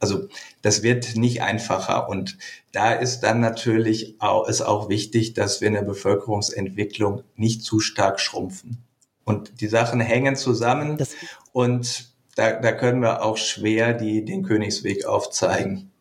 [0.03, 0.27] also
[0.61, 2.09] das wird nicht einfacher.
[2.09, 2.37] Und
[2.73, 7.79] da ist dann natürlich auch, ist auch wichtig, dass wir in der Bevölkerungsentwicklung nicht zu
[7.79, 8.83] stark schrumpfen.
[9.23, 11.15] Und die Sachen hängen zusammen das
[11.53, 15.92] und da, da können wir auch schwer die, den Königsweg aufzeigen.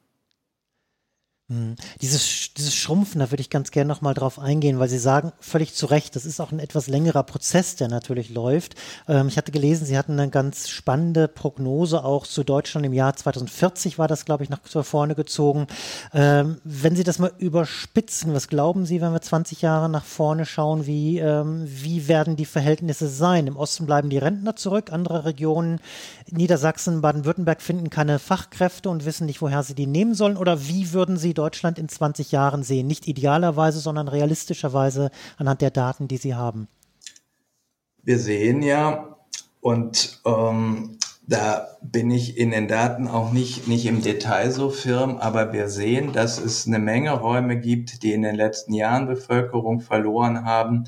[1.52, 1.76] Hm.
[2.00, 5.74] Dieses, dieses Schrumpfen, da würde ich ganz gerne nochmal drauf eingehen, weil Sie sagen völlig
[5.74, 8.74] zu Recht, das ist auch ein etwas längerer Prozess, der natürlich läuft.
[9.06, 13.14] Ähm, ich hatte gelesen, Sie hatten eine ganz spannende Prognose auch zu Deutschland im Jahr
[13.14, 15.66] 2040 war das, glaube ich, nach vorne gezogen.
[16.14, 20.46] Ähm, wenn Sie das mal überspitzen, was glauben Sie, wenn wir 20 Jahre nach vorne
[20.46, 23.46] schauen, wie, ähm, wie werden die Verhältnisse sein?
[23.46, 25.80] Im Osten bleiben die Rentner zurück, andere Regionen,
[26.30, 30.94] Niedersachsen, Baden-Württemberg finden keine Fachkräfte und wissen nicht, woher sie die nehmen sollen oder wie
[30.94, 32.86] würden Sie Deutschland in 20 Jahren sehen?
[32.86, 36.68] Nicht idealerweise, sondern realistischerweise anhand der Daten, die Sie haben.
[38.04, 39.16] Wir sehen ja,
[39.60, 45.16] und ähm, da bin ich in den Daten auch nicht, nicht im Detail so firm,
[45.18, 49.80] aber wir sehen, dass es eine Menge Räume gibt, die in den letzten Jahren Bevölkerung
[49.80, 50.84] verloren haben,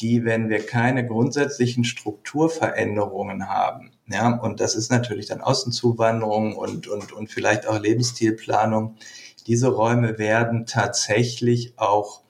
[0.00, 6.88] die, wenn wir keine grundsätzlichen Strukturveränderungen haben, ja, und das ist natürlich dann Außenzuwanderung und,
[6.88, 8.96] und, und vielleicht auch Lebensstilplanung,
[9.50, 12.22] diese Räume werden tatsächlich auch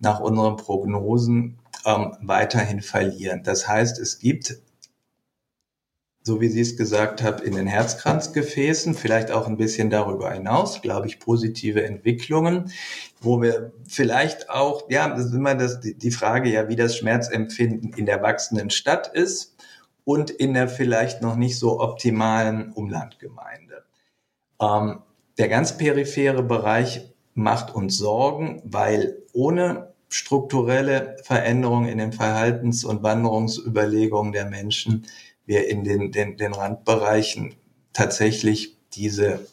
[0.00, 3.44] nach unseren Prognosen ähm, weiterhin verlieren.
[3.44, 4.56] Das heißt, es gibt,
[6.24, 10.82] so wie Sie es gesagt haben, in den Herzkranzgefäßen, vielleicht auch ein bisschen darüber hinaus,
[10.82, 12.72] glaube ich, positive Entwicklungen,
[13.20, 17.92] wo wir vielleicht auch, ja, das ist immer das, die Frage ja, wie das Schmerzempfinden
[17.92, 19.54] in der wachsenden Stadt ist
[20.02, 23.84] und in der vielleicht noch nicht so optimalen Umlandgemeinde.
[24.60, 25.02] Ähm,
[25.38, 33.02] der ganz periphere Bereich macht uns Sorgen, weil ohne strukturelle Veränderungen in den Verhaltens- und
[33.02, 35.06] Wanderungsüberlegungen der Menschen
[35.46, 37.54] wir in den, den, den Randbereichen
[37.92, 39.46] tatsächlich diese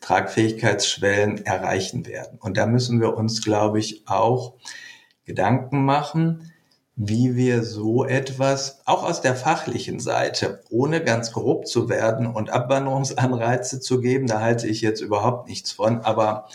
[0.00, 2.38] Tragfähigkeitsschwellen erreichen werden.
[2.40, 4.54] Und da müssen wir uns, glaube ich, auch
[5.24, 6.52] Gedanken machen,
[6.96, 12.50] wie wir so etwas auch aus der fachlichen Seite, ohne ganz grob zu werden und
[12.50, 16.46] Abwanderungsanreize zu geben, da halte ich jetzt überhaupt nichts von, aber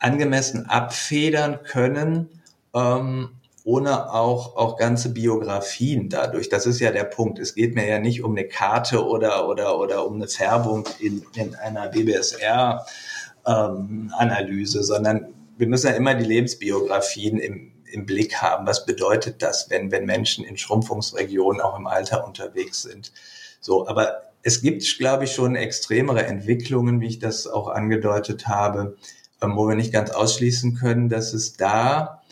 [0.00, 2.28] angemessen abfedern können,
[2.74, 3.30] ähm,
[3.64, 6.48] ohne auch, auch ganze Biografien dadurch.
[6.48, 7.38] Das ist ja der Punkt.
[7.38, 11.22] Es geht mir ja nicht um eine Karte oder, oder, oder um eine Färbung in,
[11.34, 18.66] in einer BBSR-Analyse, ähm, sondern wir müssen ja immer die Lebensbiografien im, im Blick haben.
[18.66, 23.12] Was bedeutet das, wenn, wenn Menschen in Schrumpfungsregionen auch im Alter unterwegs sind?
[23.60, 28.96] So, aber es gibt, glaube ich, schon extremere Entwicklungen, wie ich das auch angedeutet habe,
[29.42, 32.22] ähm, wo wir nicht ganz ausschließen können, dass es da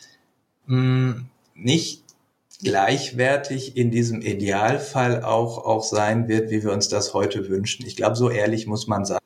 [0.66, 2.04] mh, hm, nicht
[2.62, 7.86] gleichwertig in diesem Idealfall auch, auch sein wird, wie wir uns das heute wünschen.
[7.86, 9.18] Ich glaube, so ehrlich muss man sein.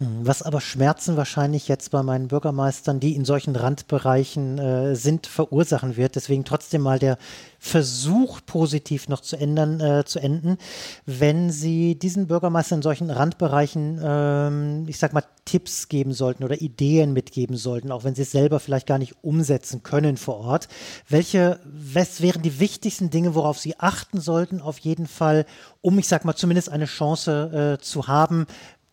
[0.00, 5.26] Hm, was aber Schmerzen wahrscheinlich jetzt bei meinen Bürgermeistern, die in solchen Randbereichen äh, sind,
[5.26, 6.14] verursachen wird.
[6.14, 7.18] Deswegen trotzdem mal der
[7.58, 10.58] Versuch, positiv noch zu ändern, äh, zu enden,
[11.04, 16.60] wenn Sie diesen Bürgermeistern in solchen Randbereichen, ähm, ich sag mal, Tipps geben sollten oder
[16.60, 20.68] Ideen mitgeben sollten, auch wenn sie es selber vielleicht gar nicht umsetzen können vor Ort.
[21.08, 25.46] Welche, was wären die wichtigsten Dinge, worauf Sie achten sollten, auf jeden Fall,
[25.80, 28.46] um, ich sag mal, zumindest eine Chance äh, zu haben,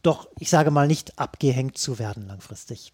[0.06, 2.94] doch, ich sage mal, nicht abgehängt zu werden langfristig?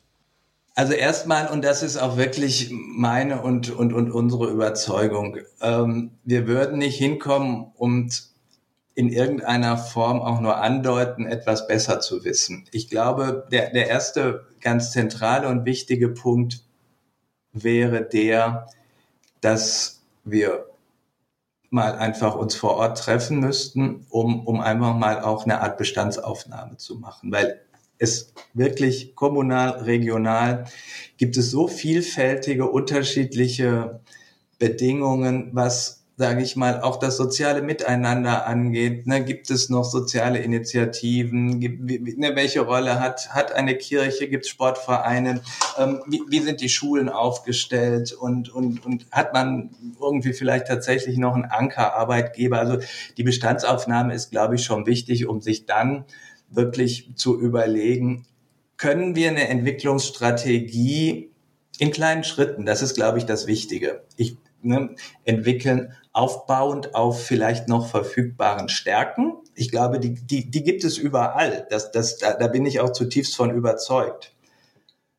[0.74, 6.48] Also erstmal, und das ist auch wirklich meine und, und, und unsere Überzeugung, ähm, wir
[6.48, 8.30] würden nicht hinkommen und
[8.96, 12.68] in irgendeiner Form auch nur andeuten, etwas besser zu wissen.
[12.72, 16.64] Ich glaube, der, der erste ganz zentrale und wichtige Punkt
[17.52, 18.68] wäre der,
[19.42, 20.71] dass wir
[21.72, 26.78] mal einfach uns vor Ort treffen müssten, um, um einfach mal auch eine Art Bestandsaufnahme
[26.78, 27.32] zu machen.
[27.32, 27.62] Weil
[27.98, 30.66] es wirklich kommunal, regional
[31.18, 34.02] gibt es so vielfältige, unterschiedliche
[34.60, 39.08] Bedingungen, was sage ich mal, auch das soziale Miteinander angeht.
[39.08, 41.60] Ne, gibt es noch soziale Initiativen?
[41.60, 44.30] Gibt, ne, welche Rolle hat, hat eine Kirche?
[44.30, 45.42] Gibt es Sportvereine?
[45.80, 48.14] Ähm, wie, wie sind die Schulen aufgestellt?
[48.14, 52.60] Und, und, und hat man irgendwie vielleicht tatsächlich noch einen Ankerarbeitgeber?
[52.60, 52.78] Also
[53.18, 56.06] die Bestandsaufnahme ist, glaube ich, schon wichtig, um sich dann
[56.52, 58.28] wirklich zu überlegen,
[58.78, 61.32] können wir eine Entwicklungsstrategie
[61.80, 64.04] in kleinen Schritten, das ist, glaube ich, das Wichtige.
[64.18, 69.36] Ich ne, entwickeln, aufbauend auf vielleicht noch verfügbaren Stärken.
[69.56, 71.68] Ich glaube, die, die, die gibt es überall.
[71.70, 74.34] Das, das, da, da bin ich auch zutiefst von überzeugt.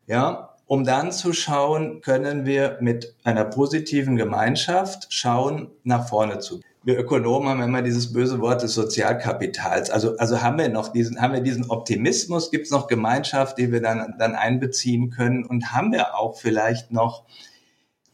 [0.07, 6.61] Ja, um dann zu schauen, können wir mit einer positiven Gemeinschaft schauen, nach vorne zu
[6.61, 9.91] gehen wir Ökonomen haben immer dieses böse Wort des Sozialkapitals.
[9.91, 13.71] Also, also haben wir noch diesen, haben wir diesen Optimismus, gibt es noch Gemeinschaft, die
[13.71, 17.25] wir dann, dann einbeziehen können und haben wir auch vielleicht noch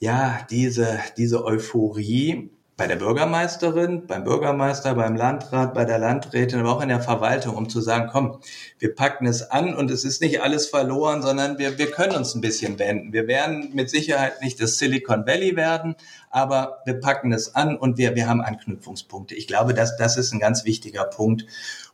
[0.00, 6.76] ja, diese, diese Euphorie bei der Bürgermeisterin, beim Bürgermeister, beim Landrat, bei der Landrätin, aber
[6.76, 8.38] auch in der Verwaltung, um zu sagen, komm,
[8.78, 12.36] wir packen es an und es ist nicht alles verloren, sondern wir, wir können uns
[12.36, 13.12] ein bisschen wenden.
[13.12, 15.96] Wir werden mit Sicherheit nicht das Silicon Valley werden,
[16.30, 19.34] aber wir packen es an und wir, wir haben Anknüpfungspunkte.
[19.34, 21.46] Ich glaube, dass das ist ein ganz wichtiger Punkt.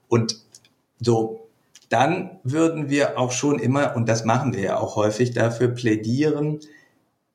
[0.09, 0.37] Und
[1.01, 1.49] so,
[1.89, 6.61] dann würden wir auch schon immer, und das machen wir ja auch häufig, dafür plädieren,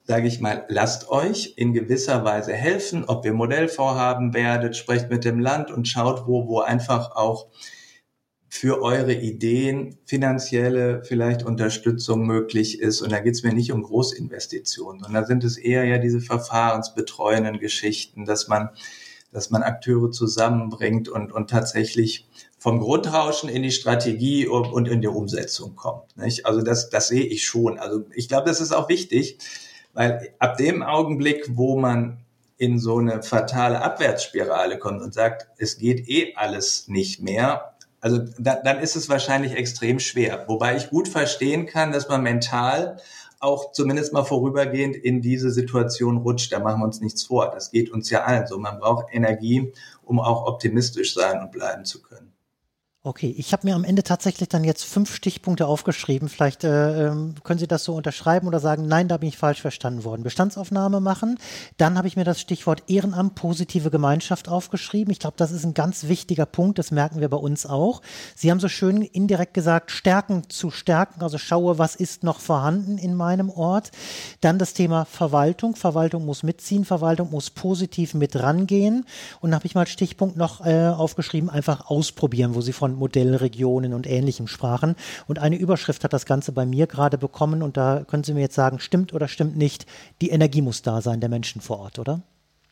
[0.10, 5.24] sage ich mal, lasst euch in gewisser Weise helfen, ob ihr Modellvorhaben werdet, sprecht mit
[5.24, 7.46] dem Land und schaut, wo, wo einfach auch
[8.48, 13.04] für eure Ideen finanzielle vielleicht Unterstützung möglich ist.
[13.04, 16.22] Und da geht es mir nicht um Großinvestitionen, sondern da sind es eher ja diese
[16.22, 18.70] verfahrensbetreuenden Geschichten, dass man,
[19.32, 25.08] dass man Akteure zusammenbringt und, und tatsächlich vom Grundrauschen in die Strategie und in die
[25.08, 26.18] Umsetzung kommt.
[26.18, 26.48] Nicht?
[26.48, 27.78] Also das, das sehe ich schon.
[27.78, 29.38] Also ich glaube, das ist auch wichtig,
[29.94, 32.20] weil ab dem Augenblick, wo man
[32.58, 38.20] in so eine fatale Abwärtsspirale kommt und sagt, es geht eh alles nicht mehr, also
[38.38, 40.46] da, dann ist es wahrscheinlich extrem schwer.
[40.48, 42.98] Wobei ich gut verstehen kann, dass man mental
[43.40, 46.52] auch zumindest mal vorübergehend in diese Situation rutscht.
[46.52, 47.52] Da machen wir uns nichts vor.
[47.52, 48.58] Das geht uns ja allen so.
[48.58, 49.72] Man braucht Energie,
[50.04, 52.34] um auch optimistisch sein und bleiben zu können.
[53.02, 56.28] Okay, ich habe mir am Ende tatsächlich dann jetzt fünf Stichpunkte aufgeschrieben.
[56.28, 59.62] Vielleicht äh, ähm, können Sie das so unterschreiben oder sagen, nein, da bin ich falsch
[59.62, 60.24] verstanden worden.
[60.24, 61.40] Bestandsaufnahme machen.
[61.78, 65.14] Dann habe ich mir das Stichwort Ehrenamt, positive Gemeinschaft aufgeschrieben.
[65.14, 66.78] Ich glaube, das ist ein ganz wichtiger Punkt.
[66.78, 68.02] Das merken wir bei uns auch.
[68.36, 71.22] Sie haben so schön indirekt gesagt, Stärken zu stärken.
[71.22, 73.92] Also schaue, was ist noch vorhanden in meinem Ort.
[74.42, 75.78] Dann das Thema Verwaltung.
[75.78, 76.84] Verwaltung muss mitziehen.
[76.84, 79.06] Verwaltung muss positiv mit rangehen.
[79.40, 83.94] Und habe ich mal Stichpunkt noch äh, aufgeschrieben, einfach ausprobieren, wo Sie von von Modellregionen
[83.94, 84.96] und Ähnlichem sprachen.
[85.28, 88.42] Und eine Überschrift hat das Ganze bei mir gerade bekommen und da können Sie mir
[88.42, 89.86] jetzt sagen, stimmt oder stimmt nicht,
[90.22, 92.22] die Energie muss da sein der Menschen vor Ort, oder?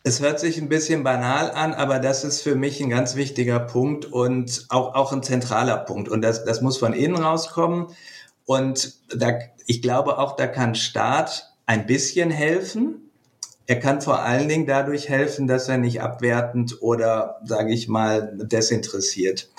[0.03, 3.60] Es hört sich ein bisschen banal an, aber das ist für mich ein ganz wichtiger
[3.60, 6.08] Punkt und auch, auch ein zentraler Punkt.
[6.08, 7.88] Und das, das muss von innen rauskommen.
[8.45, 9.34] Und da,
[9.65, 13.12] ich glaube auch, da kann Staat ein bisschen helfen.
[13.65, 18.32] Er kann vor allen Dingen dadurch helfen, dass er nicht abwertend oder, sage ich mal,
[18.38, 19.49] desinteressiert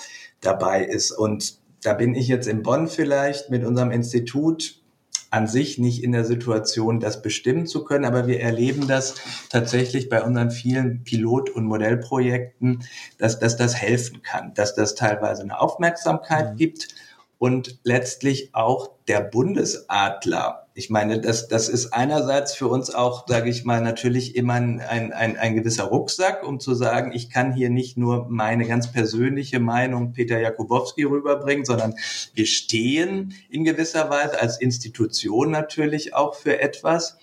[0.41, 1.11] dabei ist.
[1.11, 4.79] Und da bin ich jetzt in Bonn vielleicht mit unserem Institut
[5.31, 9.15] an sich nicht in der Situation, das bestimmen zu können, aber wir erleben das
[9.49, 12.83] tatsächlich bei unseren vielen Pilot- und Modellprojekten,
[13.17, 16.57] dass, dass das helfen kann, dass das teilweise eine Aufmerksamkeit mhm.
[16.57, 16.87] gibt
[17.37, 23.49] und letztlich auch der Bundesadler, ich meine, das, das ist einerseits für uns auch, sage
[23.49, 27.69] ich mal, natürlich immer ein, ein, ein gewisser Rucksack, um zu sagen, ich kann hier
[27.69, 31.95] nicht nur meine ganz persönliche Meinung Peter Jakubowski rüberbringen, sondern
[32.33, 37.17] wir stehen in gewisser Weise als Institution natürlich auch für etwas.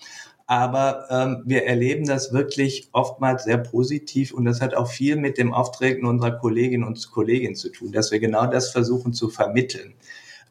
[0.45, 5.37] Aber ähm, wir erleben das wirklich oftmals sehr positiv und das hat auch viel mit
[5.37, 9.95] dem Auftreten unserer Kolleginnen und Kollegen zu tun, dass wir genau das versuchen zu vermitteln.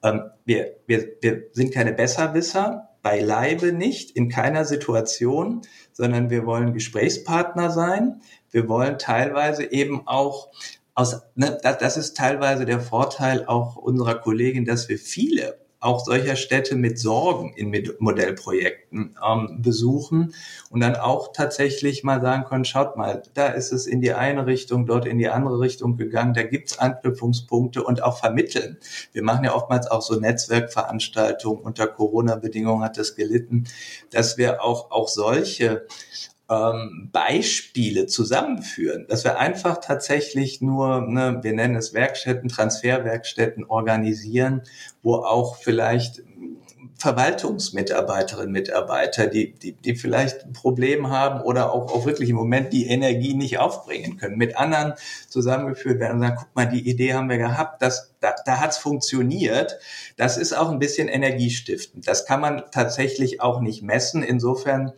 [0.07, 6.73] Ähm, wir, wir, wir sind keine Besserwisser, beileibe nicht, in keiner Situation, sondern wir wollen
[6.73, 8.21] Gesprächspartner sein.
[8.51, 10.49] Wir wollen teilweise eben auch
[10.95, 16.05] aus, ne, das, das ist teilweise der Vorteil auch unserer Kollegin, dass wir viele auch
[16.05, 20.35] solcher Städte mit Sorgen in Modellprojekten ähm, besuchen
[20.71, 24.47] und dann auch tatsächlich mal sagen können, schaut mal, da ist es in die eine
[24.47, 28.79] Richtung, dort in die andere Richtung gegangen, da gibt's Anknüpfungspunkte und auch vermitteln.
[29.13, 33.65] Wir machen ja oftmals auch so Netzwerkveranstaltungen, unter Corona-Bedingungen hat das gelitten,
[34.11, 35.87] dass wir auch, auch solche
[36.49, 44.63] ähm, Beispiele zusammenführen, dass wir einfach tatsächlich nur, ne, wir nennen es Werkstätten, Transferwerkstätten organisieren,
[45.03, 46.23] wo auch vielleicht
[46.99, 52.73] Verwaltungsmitarbeiterinnen, Mitarbeiter, die, die, die vielleicht ein Problem haben oder auch, auch wirklich im Moment
[52.73, 54.95] die Energie nicht aufbringen können, mit anderen
[55.29, 58.79] zusammengeführt werden und sagen, guck mal, die Idee haben wir gehabt, das, da, da hat's
[58.79, 59.79] funktioniert.
[60.17, 62.09] Das ist auch ein bisschen energiestiftend.
[62.09, 64.23] Das kann man tatsächlich auch nicht messen.
[64.23, 64.93] Insofern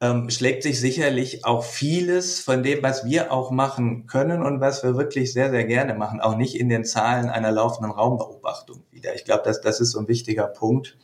[0.00, 4.82] ähm, schlägt sich sicherlich auch vieles von dem, was wir auch machen können und was
[4.84, 9.14] wir wirklich sehr, sehr gerne machen, auch nicht in den Zahlen einer laufenden Raumbeobachtung wieder.
[9.14, 10.96] Ich glaube, dass das ist so ein wichtiger Punkt.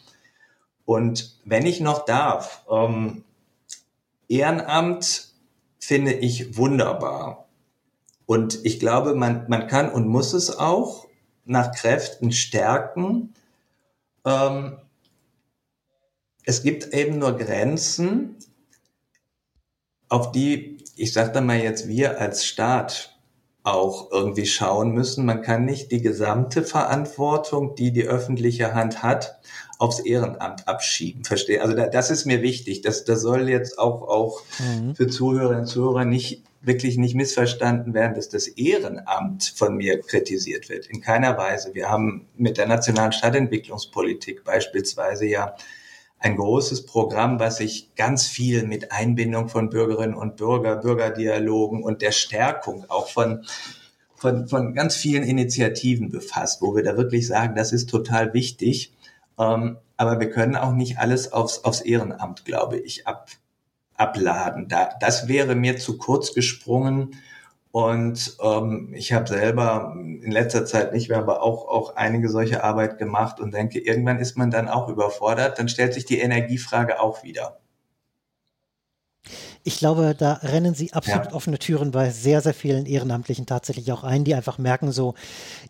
[0.84, 3.24] Und wenn ich noch darf, ähm,
[4.28, 5.34] Ehrenamt
[5.78, 7.48] finde ich wunderbar.
[8.26, 11.06] Und ich glaube, man, man kann und muss es auch
[11.44, 13.34] nach Kräften stärken.
[14.24, 14.78] Ähm,
[16.44, 18.36] es gibt eben nur Grenzen,
[20.14, 23.18] auf die, ich sage da mal jetzt, wir als Staat
[23.64, 25.26] auch irgendwie schauen müssen.
[25.26, 29.40] Man kann nicht die gesamte Verantwortung, die die öffentliche Hand hat,
[29.80, 31.24] aufs Ehrenamt abschieben.
[31.24, 31.60] Verstehe?
[31.62, 32.82] Also da, das ist mir wichtig.
[32.82, 34.94] Das, das soll jetzt auch, auch mhm.
[34.94, 40.68] für Zuhörerinnen und Zuhörer nicht wirklich nicht missverstanden werden, dass das Ehrenamt von mir kritisiert
[40.68, 40.86] wird.
[40.86, 41.74] In keiner Weise.
[41.74, 45.56] Wir haben mit der nationalen Stadtentwicklungspolitik beispielsweise ja
[46.24, 52.00] ein großes Programm, was sich ganz viel mit Einbindung von Bürgerinnen und Bürger, Bürgerdialogen und
[52.02, 53.44] der Stärkung auch von
[54.16, 58.94] von, von ganz vielen Initiativen befasst, wo wir da wirklich sagen, das ist total wichtig.
[59.38, 63.28] Ähm, aber wir können auch nicht alles aufs, aufs Ehrenamt, glaube ich, ab,
[63.96, 64.68] abladen.
[64.68, 67.16] Da, das wäre mir zu kurz gesprungen.
[67.74, 72.62] Und ähm, ich habe selber in letzter Zeit nicht mehr, aber auch, auch einige solche
[72.62, 75.58] Arbeit gemacht und denke, irgendwann ist man dann auch überfordert.
[75.58, 77.58] Dann stellt sich die Energiefrage auch wieder.
[79.66, 81.32] Ich glaube, da rennen sie absolut ja.
[81.32, 85.14] offene Türen bei sehr, sehr vielen Ehrenamtlichen tatsächlich auch ein, die einfach merken so,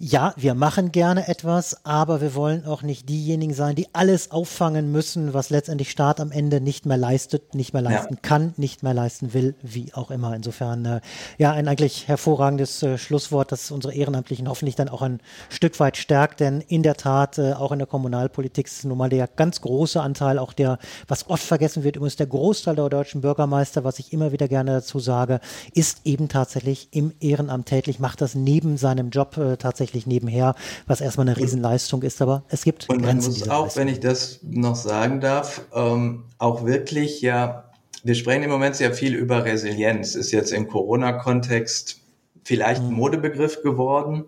[0.01, 4.91] ja, wir machen gerne etwas, aber wir wollen auch nicht diejenigen sein, die alles auffangen
[4.91, 8.21] müssen, was letztendlich Staat am Ende nicht mehr leistet, nicht mehr leisten ja.
[8.21, 10.35] kann, nicht mehr leisten will, wie auch immer.
[10.35, 11.01] Insofern, äh,
[11.39, 15.97] ja, ein eigentlich hervorragendes äh, Schlusswort, das unsere Ehrenamtlichen hoffentlich dann auch ein Stück weit
[15.97, 19.61] stärkt, denn in der Tat, äh, auch in der Kommunalpolitik ist nun mal der ganz
[19.61, 23.99] große Anteil, auch der, was oft vergessen wird, übrigens der Großteil der deutschen Bürgermeister, was
[23.99, 25.41] ich immer wieder gerne dazu sage,
[25.75, 30.55] ist eben tatsächlich im Ehrenamt tätig, macht das neben seinem Job äh, tatsächlich nebenher,
[30.87, 33.83] was erstmal eine Riesenleistung ist, aber es gibt Und man muss auch, Leistung.
[33.83, 37.71] wenn ich das noch sagen darf, ähm, auch wirklich ja,
[38.03, 42.01] wir sprechen im Moment sehr viel über Resilienz, ist jetzt im Corona-Kontext
[42.45, 42.97] vielleicht ein mhm.
[42.97, 44.25] Modebegriff geworden.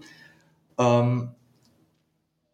[0.78, 1.30] Ähm,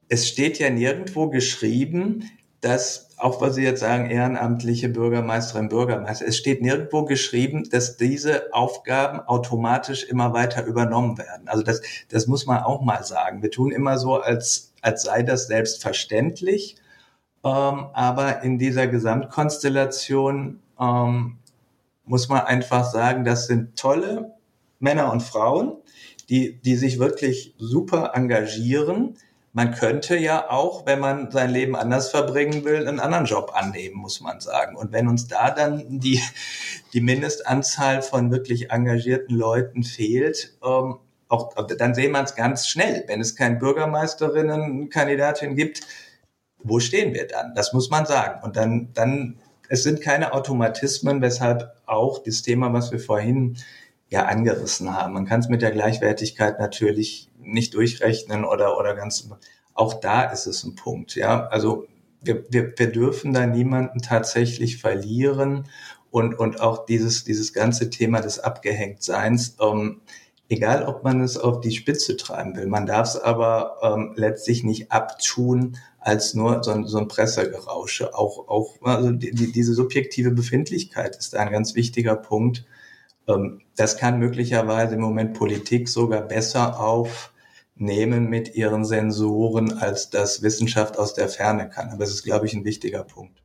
[0.08, 2.28] es steht ja nirgendwo geschrieben,
[2.60, 8.52] dass, auch was Sie jetzt sagen, ehrenamtliche Bürgermeisterinnen, Bürgermeister, es steht nirgendwo geschrieben, dass diese
[8.52, 11.46] Aufgaben automatisch immer weiter übernommen werden.
[11.46, 13.42] Also das, das muss man auch mal sagen.
[13.42, 16.76] Wir tun immer so, als, als sei das selbstverständlich.
[17.44, 21.38] Ähm, aber in dieser Gesamtkonstellation ähm,
[22.04, 24.34] muss man einfach sagen, das sind tolle
[24.80, 25.76] Männer und Frauen,
[26.28, 29.16] die, die sich wirklich super engagieren,
[29.52, 33.96] man könnte ja auch, wenn man sein Leben anders verbringen will, einen anderen Job annehmen,
[33.96, 34.76] muss man sagen.
[34.76, 36.22] Und wenn uns da dann die,
[36.94, 40.96] die Mindestanzahl von wirklich engagierten Leuten fehlt, ähm,
[41.28, 43.04] auch, dann sehen wir es ganz schnell.
[43.06, 45.80] Wenn es keine Bürgermeisterinnenkandidatin gibt,
[46.62, 47.54] wo stehen wir dann?
[47.54, 48.42] Das muss man sagen.
[48.42, 49.38] Und dann, dann,
[49.68, 53.56] es sind keine Automatismen, weshalb auch das Thema, was wir vorhin
[54.08, 55.14] ja angerissen haben.
[55.14, 59.28] Man kann es mit der Gleichwertigkeit natürlich nicht durchrechnen oder, oder ganz,
[59.74, 61.14] auch da ist es ein Punkt.
[61.14, 61.86] Ja, also
[62.20, 65.68] wir, wir, wir dürfen da niemanden tatsächlich verlieren
[66.10, 70.02] und, und auch dieses, dieses ganze Thema des Abgehängtseins, ähm,
[70.48, 74.62] egal ob man es auf die Spitze treiben will, man darf es aber ähm, letztlich
[74.62, 78.14] nicht abtun als nur so ein, so ein Pressegerausche.
[78.14, 82.64] Auch, auch also die, diese subjektive Befindlichkeit ist ein ganz wichtiger Punkt.
[83.26, 86.78] Ähm, das kann möglicherweise im Moment Politik sogar besser
[87.82, 91.90] aufnehmen mit ihren Sensoren, als das Wissenschaft aus der Ferne kann.
[91.90, 93.42] Aber es ist, glaube ich, ein wichtiger Punkt.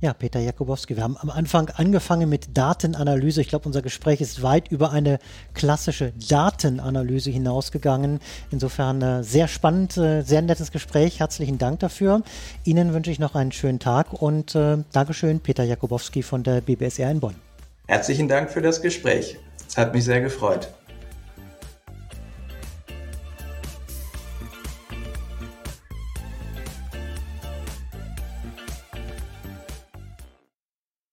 [0.00, 3.40] Ja, Peter Jakubowski, wir haben am Anfang angefangen mit Datenanalyse.
[3.40, 5.18] Ich glaube, unser Gespräch ist weit über eine
[5.54, 8.20] klassische Datenanalyse hinausgegangen.
[8.52, 11.18] Insofern äh, sehr spannend, äh, sehr nettes Gespräch.
[11.18, 12.22] Herzlichen Dank dafür.
[12.62, 17.10] Ihnen wünsche ich noch einen schönen Tag und äh, Dankeschön, Peter Jakubowski von der BBSR
[17.10, 17.34] in Bonn.
[17.88, 19.36] Herzlichen Dank für das Gespräch.
[19.66, 20.68] Es hat mich sehr gefreut.